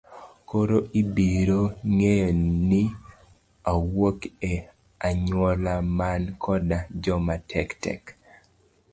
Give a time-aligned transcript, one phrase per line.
[0.49, 1.61] Koro ibiro
[1.93, 2.29] ng'eyo
[2.69, 2.81] ni
[3.71, 4.19] awuok
[4.51, 4.53] e
[5.07, 8.01] anyuola man koda joma tek tek.